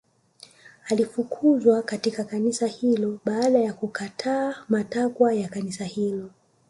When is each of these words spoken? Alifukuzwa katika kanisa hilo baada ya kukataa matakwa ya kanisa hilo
Alifukuzwa 0.89 1.81
katika 1.81 2.23
kanisa 2.23 2.67
hilo 2.67 3.19
baada 3.25 3.59
ya 3.59 3.73
kukataa 3.73 4.55
matakwa 4.69 5.33
ya 5.33 5.49
kanisa 5.49 5.85
hilo 5.85 6.29